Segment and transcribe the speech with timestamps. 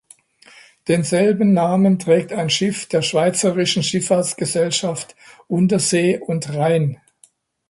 [0.87, 5.15] Denselben Namen trägt ein Schiff der Schweizerischen Schifffahrtsgesellschaft
[5.47, 6.99] Untersee und Rhein.